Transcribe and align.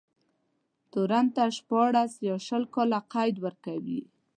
تورن 0.91 1.25
ته 1.35 1.43
شپاړس 1.57 2.11
يا 2.27 2.35
شل 2.47 2.63
کاله 2.75 2.99
قید 3.13 3.35
ورکوي. 3.45 4.01